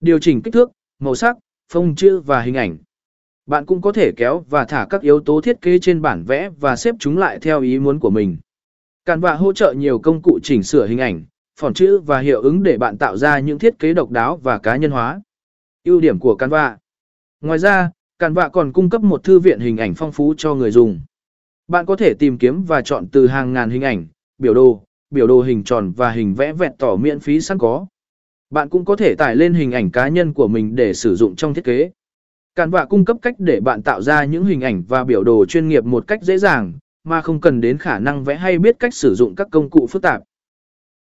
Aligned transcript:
Điều 0.00 0.18
chỉnh 0.18 0.42
kích 0.42 0.54
thước, 0.54 0.70
màu 0.98 1.14
sắc, 1.14 1.36
phông 1.72 1.94
chữ 1.94 2.20
và 2.20 2.40
hình 2.42 2.54
ảnh. 2.54 2.78
Bạn 3.46 3.66
cũng 3.66 3.82
có 3.82 3.92
thể 3.92 4.12
kéo 4.16 4.44
và 4.50 4.64
thả 4.64 4.86
các 4.90 5.02
yếu 5.02 5.20
tố 5.20 5.40
thiết 5.40 5.60
kế 5.60 5.78
trên 5.78 6.02
bản 6.02 6.24
vẽ 6.24 6.50
và 6.60 6.76
xếp 6.76 6.94
chúng 6.98 7.18
lại 7.18 7.38
theo 7.42 7.60
ý 7.60 7.78
muốn 7.78 8.00
của 8.00 8.10
mình. 8.10 8.36
Canva 9.04 9.34
hỗ 9.34 9.52
trợ 9.52 9.72
nhiều 9.72 9.98
công 9.98 10.22
cụ 10.22 10.38
chỉnh 10.42 10.62
sửa 10.62 10.86
hình 10.86 10.98
ảnh, 10.98 11.24
phỏng 11.60 11.74
chữ 11.74 11.98
và 11.98 12.18
hiệu 12.18 12.42
ứng 12.42 12.62
để 12.62 12.78
bạn 12.78 12.98
tạo 12.98 13.16
ra 13.16 13.38
những 13.38 13.58
thiết 13.58 13.78
kế 13.78 13.94
độc 13.94 14.10
đáo 14.10 14.36
và 14.36 14.58
cá 14.58 14.76
nhân 14.76 14.90
hóa. 14.90 15.20
Ưu 15.84 16.00
điểm 16.00 16.18
của 16.18 16.34
Canva 16.34 16.78
Ngoài 17.40 17.58
ra, 17.58 17.90
Canva 18.18 18.48
còn 18.48 18.72
cung 18.72 18.90
cấp 18.90 19.02
một 19.02 19.24
thư 19.24 19.38
viện 19.38 19.60
hình 19.60 19.76
ảnh 19.76 19.94
phong 19.94 20.12
phú 20.12 20.34
cho 20.36 20.54
người 20.54 20.70
dùng. 20.70 21.00
Bạn 21.68 21.86
có 21.86 21.96
thể 21.96 22.14
tìm 22.14 22.38
kiếm 22.38 22.64
và 22.64 22.82
chọn 22.82 23.06
từ 23.12 23.26
hàng 23.26 23.52
ngàn 23.52 23.70
hình 23.70 23.82
ảnh, 23.82 24.06
biểu 24.38 24.54
đồ, 24.54 24.82
biểu 25.10 25.26
đồ 25.26 25.42
hình 25.42 25.64
tròn 25.64 25.92
và 25.96 26.10
hình 26.10 26.34
vẽ 26.34 26.52
vẹn 26.52 26.72
tỏ 26.78 26.96
miễn 26.96 27.20
phí 27.20 27.40
sẵn 27.40 27.58
có. 27.58 27.86
Bạn 28.50 28.68
cũng 28.68 28.84
có 28.84 28.96
thể 28.96 29.14
tải 29.14 29.36
lên 29.36 29.54
hình 29.54 29.72
ảnh 29.72 29.90
cá 29.90 30.08
nhân 30.08 30.32
của 30.32 30.48
mình 30.48 30.76
để 30.76 30.94
sử 30.94 31.16
dụng 31.16 31.36
trong 31.36 31.54
thiết 31.54 31.64
kế. 31.64 31.90
Canva 32.54 32.84
cung 32.84 33.04
cấp 33.04 33.16
cách 33.22 33.34
để 33.38 33.60
bạn 33.60 33.82
tạo 33.82 34.02
ra 34.02 34.24
những 34.24 34.44
hình 34.44 34.60
ảnh 34.60 34.84
và 34.88 35.04
biểu 35.04 35.24
đồ 35.24 35.46
chuyên 35.46 35.68
nghiệp 35.68 35.84
một 35.84 36.06
cách 36.06 36.22
dễ 36.22 36.38
dàng, 36.38 36.72
mà 37.04 37.20
không 37.20 37.40
cần 37.40 37.60
đến 37.60 37.78
khả 37.78 37.98
năng 37.98 38.24
vẽ 38.24 38.34
hay 38.34 38.58
biết 38.58 38.76
cách 38.78 38.94
sử 38.94 39.14
dụng 39.14 39.34
các 39.34 39.48
công 39.50 39.70
cụ 39.70 39.86
phức 39.86 40.02
tạp. 40.02 40.22